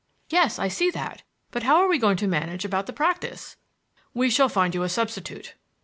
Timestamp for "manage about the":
2.27-2.91